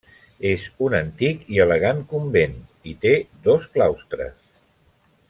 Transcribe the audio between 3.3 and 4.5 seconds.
dos claustres.